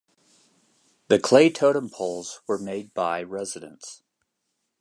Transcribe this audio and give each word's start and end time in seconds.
The 1.09 1.19
clay 1.19 1.51
totem 1.51 1.87
poles 1.91 2.41
were 2.47 2.57
made 2.57 2.91
by 2.95 3.21
residents. 3.21 4.01